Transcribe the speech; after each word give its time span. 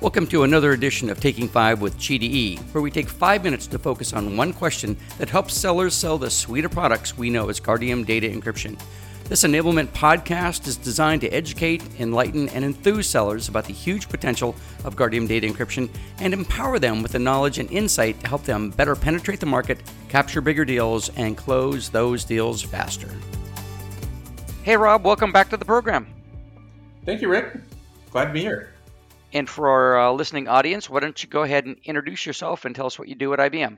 Welcome 0.00 0.26
to 0.28 0.44
another 0.44 0.72
edition 0.72 1.10
of 1.10 1.20
Taking 1.20 1.46
Five 1.46 1.82
with 1.82 1.98
GDE, 1.98 2.58
where 2.72 2.80
we 2.80 2.90
take 2.90 3.06
five 3.06 3.44
minutes 3.44 3.66
to 3.66 3.78
focus 3.78 4.14
on 4.14 4.34
one 4.34 4.54
question 4.54 4.96
that 5.18 5.28
helps 5.28 5.52
sellers 5.52 5.92
sell 5.92 6.16
the 6.16 6.30
suite 6.30 6.64
of 6.64 6.70
products 6.70 7.18
we 7.18 7.28
know 7.28 7.50
as 7.50 7.60
Guardium 7.60 8.06
Data 8.06 8.26
Encryption. 8.26 8.80
This 9.24 9.44
enablement 9.44 9.88
podcast 9.88 10.66
is 10.66 10.78
designed 10.78 11.20
to 11.20 11.28
educate, 11.28 11.82
enlighten, 11.98 12.48
and 12.48 12.64
enthuse 12.64 13.10
sellers 13.10 13.50
about 13.50 13.66
the 13.66 13.74
huge 13.74 14.08
potential 14.08 14.56
of 14.84 14.96
Guardium 14.96 15.26
Data 15.26 15.46
Encryption 15.46 15.90
and 16.18 16.32
empower 16.32 16.78
them 16.78 17.02
with 17.02 17.12
the 17.12 17.18
knowledge 17.18 17.58
and 17.58 17.70
insight 17.70 18.18
to 18.20 18.26
help 18.26 18.44
them 18.44 18.70
better 18.70 18.96
penetrate 18.96 19.40
the 19.40 19.44
market, 19.44 19.82
capture 20.08 20.40
bigger 20.40 20.64
deals, 20.64 21.10
and 21.10 21.36
close 21.36 21.90
those 21.90 22.24
deals 22.24 22.62
faster. 22.62 23.10
Hey, 24.62 24.78
Rob, 24.78 25.04
welcome 25.04 25.30
back 25.30 25.50
to 25.50 25.58
the 25.58 25.66
program. 25.66 26.06
Thank 27.04 27.20
you, 27.20 27.28
Rick. 27.28 27.54
Glad 28.10 28.24
to 28.28 28.32
be 28.32 28.40
here. 28.40 28.72
And 29.32 29.48
for 29.48 29.68
our 29.68 29.98
uh, 29.98 30.12
listening 30.12 30.48
audience, 30.48 30.90
why 30.90 31.00
don't 31.00 31.22
you 31.22 31.28
go 31.28 31.42
ahead 31.42 31.64
and 31.64 31.76
introduce 31.84 32.26
yourself 32.26 32.64
and 32.64 32.74
tell 32.74 32.86
us 32.86 32.98
what 32.98 33.08
you 33.08 33.14
do 33.14 33.32
at 33.32 33.38
IBM? 33.38 33.76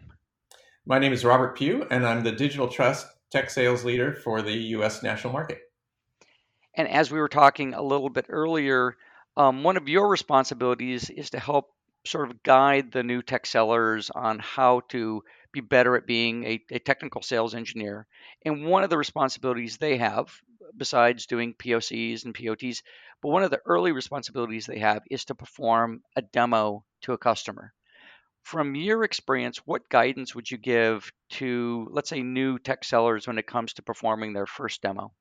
My 0.86 0.98
name 0.98 1.12
is 1.12 1.24
Robert 1.24 1.56
Pugh, 1.56 1.86
and 1.90 2.06
I'm 2.06 2.24
the 2.24 2.32
Digital 2.32 2.68
Trust 2.68 3.06
Tech 3.30 3.50
Sales 3.50 3.84
Leader 3.84 4.14
for 4.14 4.40
the 4.40 4.52
U.S. 4.52 5.02
national 5.02 5.32
market. 5.34 5.60
And 6.74 6.88
as 6.88 7.10
we 7.10 7.18
were 7.18 7.28
talking 7.28 7.74
a 7.74 7.82
little 7.82 8.08
bit 8.08 8.26
earlier, 8.30 8.96
um, 9.36 9.62
one 9.62 9.76
of 9.76 9.88
your 9.88 10.08
responsibilities 10.08 11.10
is 11.10 11.30
to 11.30 11.38
help 11.38 11.68
sort 12.06 12.30
of 12.30 12.42
guide 12.42 12.90
the 12.90 13.02
new 13.02 13.20
tech 13.22 13.44
sellers 13.44 14.10
on 14.10 14.38
how 14.38 14.80
to 14.88 15.22
be 15.52 15.60
better 15.60 15.96
at 15.96 16.06
being 16.06 16.44
a, 16.44 16.60
a 16.70 16.78
technical 16.78 17.22
sales 17.22 17.54
engineer. 17.54 18.06
And 18.44 18.64
one 18.64 18.84
of 18.84 18.90
the 18.90 18.98
responsibilities 18.98 19.76
they 19.76 19.98
have, 19.98 20.34
besides 20.76 21.26
doing 21.26 21.54
POCs 21.54 22.24
and 22.24 22.34
POTs, 22.34 22.82
but 23.22 23.30
one 23.30 23.42
of 23.42 23.50
the 23.50 23.60
early 23.66 23.92
responsibilities 23.92 24.66
they 24.66 24.78
have 24.78 25.02
is 25.10 25.24
to 25.26 25.34
perform 25.34 26.02
a 26.16 26.22
demo 26.22 26.84
to 27.02 27.12
a 27.12 27.18
customer. 27.18 27.72
From 28.42 28.74
your 28.74 29.04
experience, 29.04 29.58
what 29.64 29.88
guidance 29.88 30.34
would 30.34 30.50
you 30.50 30.58
give 30.58 31.12
to, 31.30 31.88
let's 31.90 32.10
say, 32.10 32.22
new 32.22 32.58
tech 32.58 32.82
sellers 32.84 33.26
when 33.26 33.38
it 33.38 33.46
comes 33.46 33.72
to 33.74 33.82
performing 33.82 34.32
their 34.32 34.46
first 34.46 34.82
demo? 34.82 35.12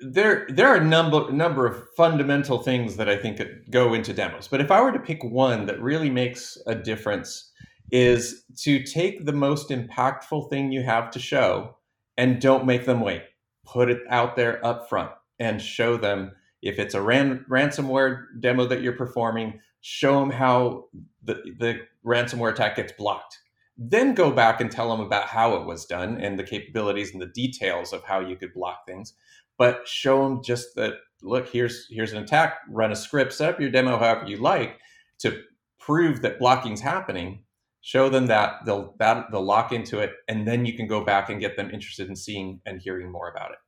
There, 0.00 0.46
there 0.50 0.68
are 0.68 0.76
a 0.76 0.84
number 0.84 1.32
number 1.32 1.66
of 1.66 1.88
fundamental 1.96 2.58
things 2.58 2.96
that 2.96 3.08
I 3.08 3.16
think 3.16 3.40
go 3.70 3.94
into 3.94 4.12
demos. 4.12 4.48
But 4.48 4.60
if 4.60 4.70
I 4.70 4.82
were 4.82 4.92
to 4.92 4.98
pick 4.98 5.24
one 5.24 5.66
that 5.66 5.80
really 5.80 6.10
makes 6.10 6.58
a 6.66 6.74
difference, 6.74 7.52
is 7.90 8.44
to 8.56 8.82
take 8.82 9.24
the 9.24 9.32
most 9.32 9.70
impactful 9.70 10.50
thing 10.50 10.72
you 10.72 10.82
have 10.82 11.10
to 11.12 11.18
show 11.18 11.76
and 12.16 12.40
don't 12.40 12.66
make 12.66 12.86
them 12.86 13.00
wait. 13.00 13.22
Put 13.64 13.90
it 13.90 14.02
out 14.08 14.36
there 14.36 14.64
up 14.64 14.88
front 14.88 15.10
and 15.38 15.60
show 15.60 15.96
them 15.96 16.32
if 16.62 16.78
it's 16.78 16.94
a 16.94 17.02
ran- 17.02 17.44
ransomware 17.48 18.24
demo 18.40 18.66
that 18.66 18.82
you're 18.82 18.92
performing, 18.94 19.60
show 19.80 20.18
them 20.18 20.30
how 20.30 20.86
the, 21.22 21.34
the 21.58 21.80
ransomware 22.04 22.52
attack 22.52 22.76
gets 22.76 22.92
blocked. 22.92 23.38
Then 23.76 24.14
go 24.14 24.30
back 24.30 24.60
and 24.60 24.70
tell 24.70 24.88
them 24.88 25.04
about 25.04 25.26
how 25.26 25.56
it 25.56 25.66
was 25.66 25.84
done 25.84 26.20
and 26.20 26.38
the 26.38 26.44
capabilities 26.44 27.12
and 27.12 27.20
the 27.20 27.26
details 27.26 27.92
of 27.92 28.02
how 28.04 28.20
you 28.20 28.36
could 28.36 28.54
block 28.54 28.86
things. 28.86 29.14
But 29.58 29.86
show 29.86 30.22
them 30.24 30.42
just 30.42 30.74
that 30.76 30.94
look, 31.22 31.48
here's 31.48 31.86
here's 31.90 32.12
an 32.12 32.22
attack, 32.22 32.58
run 32.70 32.92
a 32.92 32.96
script, 32.96 33.32
set 33.32 33.54
up 33.54 33.60
your 33.60 33.70
demo 33.70 33.98
however 33.98 34.26
you 34.26 34.36
like 34.36 34.78
to 35.18 35.42
prove 35.78 36.22
that 36.22 36.38
blocking's 36.38 36.80
happening. 36.80 37.44
Show 37.86 38.08
them 38.08 38.28
that 38.28 38.64
they'll 38.64 38.94
that 38.98 39.30
they'll 39.30 39.44
lock 39.44 39.70
into 39.70 39.98
it, 39.98 40.12
and 40.26 40.48
then 40.48 40.64
you 40.64 40.72
can 40.72 40.86
go 40.86 41.04
back 41.04 41.28
and 41.28 41.38
get 41.38 41.54
them 41.58 41.70
interested 41.70 42.08
in 42.08 42.16
seeing 42.16 42.62
and 42.64 42.80
hearing 42.80 43.12
more 43.12 43.28
about 43.28 43.50
it. 43.50 43.58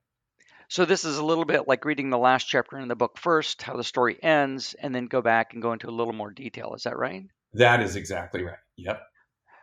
So 0.69 0.87
this 0.87 1.05
is 1.05 1.19
a 1.19 1.25
little 1.25 1.45
bit 1.45 1.69
like 1.69 1.85
reading 1.85 2.09
the 2.09 2.17
last 2.17 2.45
chapter 2.45 2.79
in 2.79 2.89
the 2.89 2.97
book 2.97 3.19
first, 3.19 3.61
how 3.61 3.77
the 3.77 3.85
story 3.85 4.19
ends, 4.23 4.75
and 4.81 4.95
then 4.95 5.05
go 5.05 5.21
back 5.21 5.53
and 5.53 5.61
go 5.61 5.75
into 5.75 5.91
a 5.91 5.93
little 5.93 6.15
more 6.15 6.31
detail. 6.31 6.73
Is 6.75 6.85
that 6.85 6.97
right? 6.97 7.25
That 7.53 7.83
is 7.83 7.95
exactly 7.95 8.43
right. 8.43 8.57
Yep. 8.79 9.03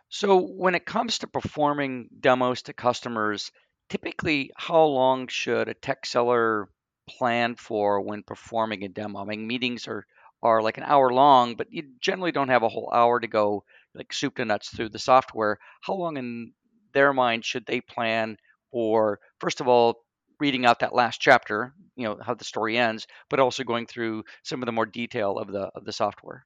So 0.08 0.40
when 0.40 0.76
it 0.76 0.86
comes 0.86 1.18
to 1.18 1.26
performing 1.26 2.08
demos 2.20 2.62
to 2.62 2.72
customers, 2.74 3.50
typically 3.88 4.52
how 4.56 4.84
long 4.84 5.26
should 5.26 5.66
a 5.66 5.74
tech 5.74 6.06
seller 6.06 6.68
plan 7.08 7.56
for 7.56 8.02
when 8.02 8.22
performing 8.22 8.84
a 8.84 8.88
demo? 8.88 9.18
I 9.18 9.24
mean, 9.24 9.48
meetings 9.48 9.88
are 9.88 10.06
are 10.44 10.62
like 10.62 10.78
an 10.78 10.84
hour 10.84 11.10
long, 11.10 11.56
but 11.56 11.72
you 11.72 11.82
generally 12.00 12.30
don't 12.30 12.50
have 12.50 12.62
a 12.62 12.68
whole 12.68 12.90
hour 12.92 13.18
to 13.18 13.26
go 13.26 13.64
like 13.94 14.12
soup 14.12 14.36
to 14.36 14.44
nuts 14.44 14.68
through 14.68 14.90
the 14.90 14.98
software. 14.98 15.58
How 15.80 15.94
long 15.94 16.16
in 16.16 16.52
their 16.92 17.12
mind 17.12 17.44
should 17.44 17.66
they 17.66 17.80
plan 17.80 18.36
for 18.70 19.18
first 19.40 19.60
of 19.60 19.68
all 19.68 20.04
reading 20.38 20.66
out 20.66 20.80
that 20.80 20.94
last 20.94 21.20
chapter, 21.20 21.72
you 21.96 22.04
know, 22.04 22.18
how 22.20 22.34
the 22.34 22.44
story 22.44 22.76
ends, 22.76 23.06
but 23.30 23.40
also 23.40 23.64
going 23.64 23.86
through 23.86 24.24
some 24.42 24.62
of 24.62 24.66
the 24.66 24.72
more 24.72 24.86
detail 24.86 25.38
of 25.38 25.50
the 25.50 25.70
of 25.74 25.84
the 25.84 25.92
software. 25.92 26.44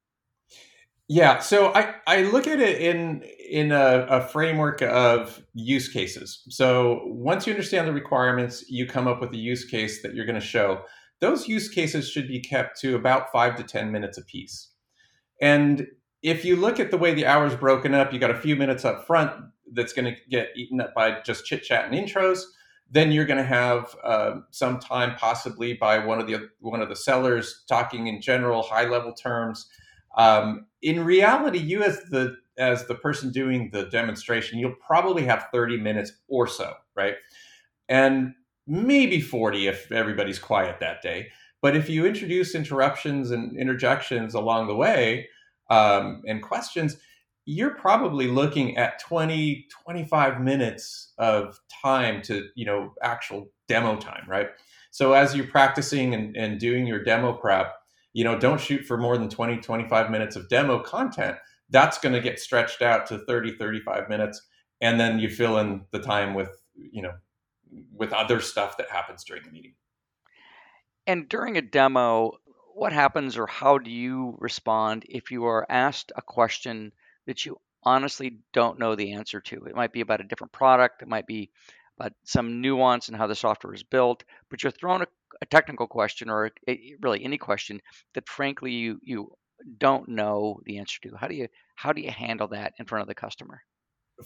Yeah, 1.11 1.39
so 1.39 1.73
I, 1.75 1.95
I 2.07 2.23
look 2.25 2.47
at 2.47 2.61
it 2.61 2.83
in 2.83 3.23
in 3.51 3.73
a, 3.73 4.07
a, 4.11 4.21
framework 4.29 4.83
of 4.83 5.43
use 5.55 5.89
cases. 5.89 6.43
So 6.51 7.01
once 7.07 7.47
you 7.47 7.53
understand 7.55 7.89
the 7.89 7.95
requirements, 7.95 8.69
you 8.69 8.87
come 8.87 9.09
up 9.09 9.23
with 9.23 9.33
a 9.33 9.39
use 9.39 9.65
case 9.65 10.03
that 10.03 10.15
you're 10.15 10.27
going 10.27 10.39
to 10.39 10.47
show. 10.47 10.83
Those 11.21 11.49
use 11.49 11.69
cases 11.69 12.09
should 12.09 12.29
be 12.29 12.41
kept 12.41 12.81
to 12.81 12.95
about 12.95 13.33
five 13.33 13.57
to 13.57 13.63
ten 13.63 13.91
minutes 13.91 14.19
apiece. 14.19 14.69
And 15.41 15.87
if 16.23 16.45
you 16.45 16.57
look 16.57 16.81
at 16.81 16.91
the 16.91 16.99
way 16.99 17.15
the 17.15 17.27
hour's 17.27 17.55
broken 17.55 17.95
up, 17.95 18.13
you 18.13 18.19
got 18.19 18.31
a 18.31 18.39
few 18.39 18.57
minutes 18.57 18.85
up 18.85 19.07
front 19.07 19.33
that's 19.73 19.93
going 19.93 20.13
to 20.13 20.21
get 20.31 20.51
eaten 20.57 20.81
up 20.81 20.95
by 20.95 21.21
just 21.21 21.45
chit 21.45 21.63
chat 21.63 21.85
and 21.85 21.95
intros 21.95 22.45
then 22.91 23.13
you're 23.13 23.27
going 23.27 23.39
to 23.39 23.45
have 23.45 23.95
uh, 24.03 24.37
some 24.51 24.79
time 24.79 25.15
possibly 25.17 25.75
by 25.75 25.99
one 25.99 26.19
of 26.19 26.27
the 26.27 26.49
one 26.61 26.81
of 26.81 26.89
the 26.89 26.97
sellers 26.97 27.65
talking 27.69 28.07
in 28.07 28.21
general 28.21 28.63
high 28.63 28.89
level 28.89 29.13
terms 29.13 29.69
um, 30.17 30.67
in 30.83 31.05
reality 31.05 31.59
you 31.59 31.83
as 31.83 32.01
the 32.11 32.37
as 32.57 32.87
the 32.87 32.95
person 32.95 33.31
doing 33.31 33.71
the 33.73 33.85
demonstration 33.85 34.59
you'll 34.59 34.75
probably 34.85 35.25
have 35.25 35.49
30 35.53 35.79
minutes 35.79 36.13
or 36.29 36.47
so 36.47 36.75
right 36.97 37.15
and 37.89 38.35
maybe 38.69 39.21
40 39.21 39.67
if 39.67 39.91
everybody's 39.91 40.39
quiet 40.39 40.79
that 40.81 41.03
day. 41.03 41.29
But 41.61 41.75
if 41.75 41.89
you 41.89 42.07
introduce 42.07 42.55
interruptions 42.55 43.31
and 43.31 43.59
interjections 43.59 44.35
along 44.35 44.69
the 44.69 44.77
way 44.77 45.29
um, 45.71 46.23
and 46.27 46.43
questions 46.43 46.97
you're 47.51 47.75
probably 47.75 48.27
looking 48.27 48.77
at 48.77 49.01
20 49.01 49.67
25 49.71 50.41
minutes 50.41 51.15
of 51.17 51.59
time 51.83 52.21
to 52.21 52.47
you 52.55 52.67
know 52.67 52.93
actual 53.03 53.51
demo 53.69 53.97
time 53.97 54.25
right? 54.29 54.49
So 54.91 55.15
as 55.15 55.35
you're 55.35 55.47
practicing 55.47 56.15
and, 56.15 56.37
and 56.37 56.61
doing 56.61 56.87
your 56.87 57.03
demo 57.03 57.33
prep 57.33 57.75
you 58.13 58.23
know 58.23 58.39
don't 58.39 58.61
shoot 58.61 58.85
for 58.85 58.99
more 58.99 59.17
than 59.17 59.31
20 59.31 59.59
25 59.59 60.11
minutes 60.11 60.37
of 60.37 60.49
demo 60.51 60.79
content. 60.81 61.37
That's 61.71 61.99
going 61.99 62.15
to 62.15 62.21
get 62.21 62.39
stretched 62.39 62.83
out 62.83 63.07
to 63.07 63.19
30 63.19 63.57
35 63.57 64.09
minutes 64.11 64.43
and 64.83 65.01
then 65.01 65.19
you 65.19 65.31
fill 65.31 65.59
in 65.59 65.87
the 65.91 66.01
time 66.01 66.35
with 66.35 66.51
you 66.75 67.01
know 67.03 67.13
with 67.95 68.13
other 68.13 68.41
stuff 68.41 68.77
that 68.77 68.91
happens 68.91 69.25
during 69.25 69.43
the 69.43 69.51
meeting 69.51 69.75
and 71.07 71.29
during 71.29 71.57
a 71.57 71.63
demo 71.63 72.33
what 72.75 72.93
happens 72.93 73.37
or 73.37 73.47
how 73.47 73.79
do 73.79 73.91
you 73.91 74.37
respond 74.39 75.05
if 75.09 75.33
you 75.33 75.47
are 75.47 75.67
asked 75.69 76.13
a 76.15 76.23
question 76.23 76.93
that 77.27 77.45
you 77.45 77.57
honestly 77.83 78.39
don't 78.53 78.79
know 78.79 78.95
the 78.95 79.13
answer 79.13 79.41
to. 79.41 79.65
It 79.65 79.75
might 79.75 79.93
be 79.93 80.01
about 80.01 80.21
a 80.21 80.25
different 80.25 80.53
product, 80.53 81.03
it 81.03 81.09
might 81.09 81.27
be 81.27 81.51
about 81.99 82.13
some 82.25 82.61
nuance 82.61 83.09
in 83.09 83.15
how 83.15 83.27
the 83.27 83.35
software 83.35 83.75
is 83.75 83.83
built, 83.83 84.23
but 84.51 84.63
you're 84.63 84.71
thrown 84.71 85.03
a, 85.03 85.07
a 85.43 85.47
technical 85.47 85.89
question 85.89 86.31
or 86.31 86.53
a, 86.69 86.97
really 87.01 87.25
any 87.25 87.39
question 87.39 87.81
that 88.15 88.29
frankly 88.29 88.73
you 88.73 89.01
you 89.03 89.33
don't 89.79 90.09
know 90.09 90.61
the 90.65 90.79
answer 90.79 91.01
to. 91.03 91.17
How 91.17 91.27
do 91.27 91.35
you 91.35 91.49
how 91.75 91.93
do 91.93 92.01
you 92.01 92.11
handle 92.11 92.49
that 92.49 92.75
in 92.79 92.87
front 92.87 93.03
of 93.03 93.09
the 93.09 93.15
customer? 93.15 93.63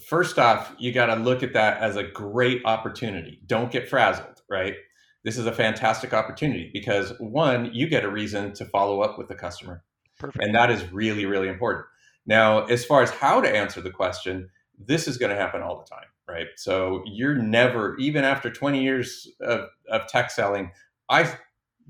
First 0.01 0.39
off, 0.39 0.73
you 0.79 0.91
got 0.91 1.07
to 1.07 1.15
look 1.15 1.43
at 1.43 1.53
that 1.53 1.77
as 1.77 1.95
a 1.95 2.03
great 2.03 2.61
opportunity. 2.65 3.41
Don't 3.45 3.71
get 3.71 3.87
frazzled, 3.87 4.41
right? 4.49 4.75
This 5.23 5.37
is 5.37 5.45
a 5.45 5.51
fantastic 5.51 6.13
opportunity 6.13 6.69
because 6.73 7.13
one, 7.19 7.69
you 7.73 7.87
get 7.87 8.03
a 8.03 8.09
reason 8.09 8.53
to 8.53 8.65
follow 8.65 9.01
up 9.01 9.17
with 9.17 9.27
the 9.27 9.35
customer. 9.35 9.83
Perfect. 10.19 10.43
And 10.43 10.55
that 10.55 10.71
is 10.71 10.91
really, 10.91 11.25
really 11.25 11.47
important. 11.47 11.85
Now, 12.25 12.65
as 12.65 12.85
far 12.85 13.01
as 13.01 13.09
how 13.09 13.41
to 13.41 13.49
answer 13.49 13.81
the 13.81 13.91
question, 13.91 14.49
this 14.77 15.07
is 15.07 15.17
going 15.17 15.29
to 15.29 15.35
happen 15.35 15.61
all 15.61 15.77
the 15.77 15.89
time, 15.89 16.07
right? 16.27 16.47
So 16.55 17.03
you're 17.05 17.35
never, 17.35 17.95
even 17.97 18.23
after 18.23 18.49
20 18.49 18.81
years 18.81 19.27
of, 19.41 19.67
of 19.89 20.07
tech 20.07 20.31
selling, 20.31 20.71
I 21.09 21.37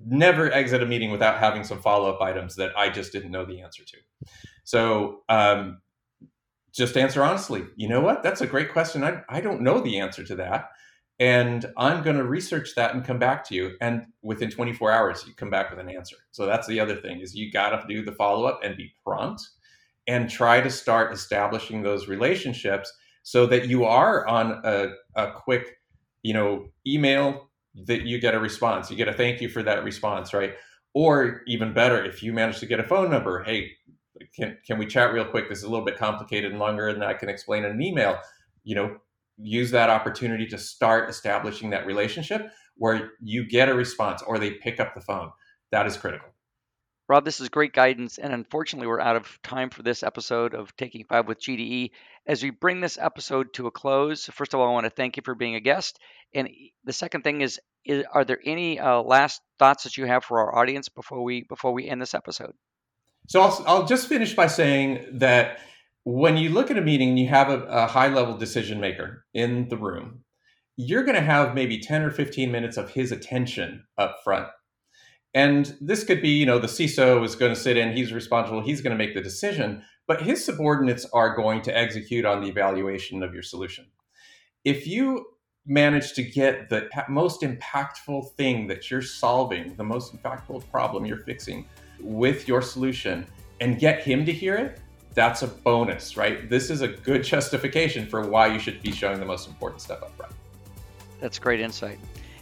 never 0.06 0.52
exit 0.52 0.82
a 0.82 0.86
meeting 0.86 1.12
without 1.12 1.38
having 1.38 1.64
some 1.64 1.82
follow 1.82 2.12
up 2.12 2.22
items 2.22 2.56
that 2.56 2.78
I 2.78 2.90
just 2.90 3.12
didn't 3.12 3.32
know 3.32 3.46
the 3.46 3.62
answer 3.62 3.84
to. 3.86 3.98
So 4.64 5.22
um, 5.30 5.82
just 6.74 6.98
answer 6.98 7.24
honestly. 7.24 7.66
You 7.76 7.90
know 7.90 8.02
what? 8.02 8.24
That's 8.24 8.42
a 8.42 8.48
great 8.48 8.72
question. 8.74 9.04
I, 9.04 9.22
I 9.30 9.42
don't 9.42 9.62
know 9.62 9.80
the 9.82 10.00
answer 10.00 10.24
to 10.26 10.36
that. 10.38 10.70
And 11.20 11.66
I'm 11.78 12.04
going 12.04 12.18
to 12.18 12.24
research 12.26 12.76
that 12.76 12.96
and 12.96 13.06
come 13.06 13.20
back 13.20 13.46
to 13.46 13.56
you. 13.56 13.76
And 13.82 14.08
within 14.24 14.50
24 14.50 14.92
hours, 14.92 15.26
you 15.28 15.34
come 15.36 15.52
back 15.52 15.70
with 15.70 15.80
an 15.80 15.90
answer. 15.90 16.18
So 16.32 16.46
that's 16.46 16.68
the 16.68 16.80
other 16.80 16.96
thing 16.96 17.22
is 17.22 17.36
you 17.36 17.52
got 17.52 17.70
to 17.70 17.86
do 17.88 18.04
the 18.04 18.14
follow 18.14 18.46
up 18.46 18.62
and 18.64 18.76
be 18.76 18.94
prompt 19.06 19.42
and 20.08 20.30
try 20.30 20.62
to 20.62 20.70
start 20.70 21.14
establishing 21.14 21.84
those 21.84 22.08
relationships 22.08 22.92
so 23.24 23.46
that 23.48 23.68
you 23.70 23.86
are 23.86 24.28
on 24.28 24.62
a, 24.66 24.88
a 25.16 25.32
quick 25.32 25.78
you 26.24 26.34
know 26.34 26.68
email 26.88 27.50
that 27.86 28.04
you 28.04 28.20
get 28.20 28.36
a 28.36 28.40
response 28.40 28.92
you 28.92 28.98
get 28.98 29.08
a 29.08 29.14
thank 29.14 29.42
you 29.42 29.50
for 29.50 29.64
that 29.64 29.84
response 29.84 30.34
right 30.34 30.56
Or 30.94 31.42
even 31.48 31.74
better, 31.74 32.04
if 32.06 32.24
you 32.24 32.34
manage 32.34 32.60
to 32.60 32.68
get 32.68 32.80
a 32.80 32.84
phone 32.84 33.10
number, 33.12 33.44
hey, 33.44 33.72
can, 34.36 34.58
can 34.66 34.78
we 34.78 34.86
chat 34.86 35.14
real 35.14 35.26
quick? 35.26 35.50
This 35.50 35.60
is 35.60 35.64
a 35.64 35.70
little 35.70 35.86
bit 35.86 35.98
complicated 35.98 36.52
and 36.52 36.60
longer 36.60 36.94
than 36.94 37.04
I 37.04 37.14
can 37.14 37.30
explain 37.30 37.66
in 37.66 37.72
an 37.72 37.82
email. 37.82 38.18
You 38.64 38.76
know, 38.76 38.98
use 39.38 39.72
that 39.72 39.90
opportunity 39.90 40.46
to 40.48 40.58
start 40.58 41.10
establishing 41.10 41.72
that 41.72 41.86
relationship 41.86 42.52
where 42.78 43.12
you 43.22 43.46
get 43.48 43.70
a 43.70 43.74
response 43.74 44.22
or 44.22 44.38
they 44.38 44.52
pick 44.52 44.80
up 44.80 44.94
the 44.94 45.02
phone. 45.02 45.32
That 45.72 45.86
is 45.88 45.98
critical. 45.98 46.30
Rob, 47.10 47.26
this 47.26 47.42
is 47.42 47.50
great 47.50 47.74
guidance. 47.74 48.18
And 48.18 48.34
unfortunately, 48.34 48.88
we're 48.88 49.02
out 49.02 49.18
of 49.18 49.42
time 49.42 49.70
for 49.70 49.84
this 49.84 50.04
episode 50.04 50.54
of 50.54 50.76
Taking 50.78 51.04
Five 51.04 51.28
with 51.28 51.42
GDE. 51.42 51.92
As 52.26 52.42
we 52.42 52.50
bring 52.50 52.80
this 52.80 52.98
episode 52.98 53.54
to 53.54 53.68
a 53.68 53.72
close, 53.72 54.26
first 54.28 54.54
of 54.54 54.60
all, 54.60 54.70
I 54.70 54.72
want 54.72 54.86
to 54.86 54.90
thank 54.90 55.18
you 55.18 55.24
for 55.24 55.36
being 55.36 55.56
a 55.56 55.60
guest. 55.60 56.00
And 56.34 56.50
the 56.86 56.94
second 56.94 57.24
thing 57.24 57.42
is, 57.42 57.60
is 57.86 58.06
are 58.14 58.24
there 58.24 58.40
any 58.46 58.80
uh, 58.80 59.02
last 59.02 59.42
thoughts 59.60 59.84
that 59.84 59.98
you 59.98 60.06
have 60.06 60.24
for 60.24 60.40
our 60.40 60.58
audience 60.58 60.88
before 60.88 61.22
we 61.24 61.44
before 61.44 61.74
we 61.74 61.90
end 61.90 62.02
this 62.02 62.14
episode? 62.14 62.54
So 63.28 63.42
I'll, 63.42 63.64
I'll 63.66 63.86
just 63.86 64.08
finish 64.08 64.34
by 64.34 64.48
saying 64.48 65.06
that 65.14 65.60
when 66.04 66.38
you 66.38 66.50
look 66.50 66.70
at 66.70 66.78
a 66.78 66.82
meeting 66.82 67.10
and 67.10 67.20
you 67.20 67.28
have 67.30 67.50
a, 67.50 67.64
a 67.64 67.88
high 67.88 68.10
level 68.10 68.38
decision 68.38 68.80
maker 68.80 69.26
in 69.34 69.70
the 69.70 69.78
room, 69.78 70.24
you're 70.76 71.04
going 71.04 71.16
to 71.16 71.22
have 71.22 71.54
maybe 71.54 71.80
10 71.80 72.02
or 72.02 72.12
15 72.12 72.52
minutes 72.52 72.78
of 72.78 72.92
his 72.92 73.12
attention 73.12 73.86
up 73.98 74.18
front. 74.24 74.48
And 75.34 75.76
this 75.80 76.04
could 76.04 76.22
be, 76.22 76.30
you 76.30 76.46
know, 76.46 76.60
the 76.60 76.68
CISO 76.68 77.24
is 77.24 77.36
going 77.36 77.54
to 77.54 77.60
sit 77.60 77.78
in, 77.78 77.96
he's 77.96 78.14
responsible, 78.14 78.62
he's 78.62 78.82
going 78.82 78.96
to 78.96 79.04
make 79.04 79.16
the 79.16 79.22
decision, 79.22 79.84
but 80.08 80.22
his 80.22 80.44
subordinates 80.44 81.06
are 81.14 81.36
going 81.36 81.62
to 81.64 81.76
execute 81.76 82.26
on 82.26 82.42
the 82.42 82.50
evaluation 82.50 83.24
of 83.24 83.34
your 83.34 83.42
solution. 83.42 83.86
If 84.64 84.86
you 84.86 85.26
manage 85.66 86.14
to 86.14 86.24
get 86.24 86.70
the 86.70 86.90
most 87.10 87.42
impactful 87.42 88.34
thing 88.34 88.68
that 88.68 88.92
you're 88.92 89.02
solving, 89.02 89.76
the 89.76 89.84
most 89.84 90.16
impactful 90.16 90.70
problem 90.70 91.06
you're 91.06 91.18
fixing 91.18 91.66
with 92.04 92.48
your 92.48 92.62
solution, 92.62 93.26
and 93.62 93.80
get 93.80 94.04
him 94.04 94.26
to 94.26 94.32
hear 94.32 94.56
it, 94.56 94.80
that's 95.14 95.42
a 95.44 95.48
bonus, 95.48 96.18
right? 96.18 96.50
This 96.50 96.70
is 96.70 96.82
a 96.82 96.88
good 96.88 97.24
justification 97.34 98.06
for 98.06 98.28
why 98.28 98.48
you 98.48 98.60
should 98.60 98.82
be 98.82 98.92
showing 98.92 99.20
the 99.20 99.26
most 99.26 99.48
important 99.48 99.82
stuff 99.82 100.04
up 100.04 100.16
front. 100.18 100.34
That's 101.20 101.40
great 101.40 101.60
insight. 101.60 102.00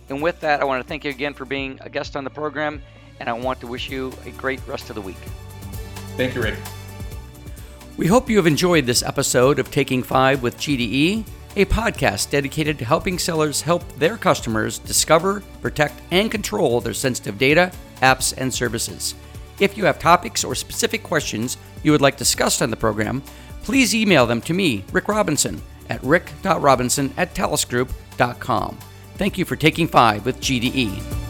And 0.10 0.22
with 0.22 0.40
that, 0.42 0.62
I 0.62 0.66
want 0.66 0.84
to 0.84 0.88
thank 0.88 1.06
you 1.06 1.12
again 1.12 1.34
for 1.34 1.46
being 1.46 1.80
a 1.82 1.90
guest 1.90 2.16
on 2.16 2.24
the 2.24 2.30
program, 2.30 2.82
and 3.20 3.30
I 3.30 3.34
want 3.34 3.60
to 3.62 3.68
wish 3.68 3.90
you 3.90 4.12
a 4.26 4.32
great 4.32 4.60
rest 4.68 4.90
of 4.90 4.96
the 4.96 5.02
week. 5.02 5.18
Thank 6.18 6.36
you, 6.36 6.42
Rick. 6.42 6.58
We 7.98 8.08
hope 8.08 8.30
you 8.30 8.38
have 8.38 8.48
enjoyed 8.48 8.86
this 8.86 9.04
episode 9.04 9.60
of 9.60 9.70
Taking 9.70 10.02
Five 10.02 10.42
with 10.42 10.58
GDE, 10.58 11.26
a 11.56 11.66
podcast 11.66 12.30
dedicated 12.30 12.80
to 12.80 12.86
helping 12.86 13.20
sellers 13.20 13.62
help 13.62 13.88
their 13.98 14.18
customers 14.18 14.80
discover, 14.80 15.44
protect, 15.62 16.02
and 16.10 16.32
control 16.32 16.82
their 16.82 16.94
sensitive 16.94 17.38
data, 17.38 17.72
apps, 18.02 18.34
and 18.38 18.54
services. 18.54 19.14
If 19.62 19.78
you 19.78 19.86
have 19.86 20.00
topics 20.00 20.44
or 20.44 20.56
specific 20.56 21.04
questions 21.04 21.56
you 21.84 21.92
would 21.92 22.02
like 22.02 22.18
discussed 22.18 22.64
on 22.64 22.72
the 22.72 22.76
program, 22.76 23.22
please 23.62 23.94
email 23.94 24.26
them 24.26 24.42
to 24.42 24.54
me, 24.54 24.84
Rick 24.92 25.08
Robinson, 25.08 25.62
at 25.88 26.04
rick.robinson 26.04 27.14
at 27.16 27.36
thalesgroup.com. 27.36 28.78
Thank 29.16 29.38
you 29.38 29.46
for 29.46 29.56
taking 29.56 29.88
five 29.88 30.26
with 30.26 30.42
GDE. 30.42 31.21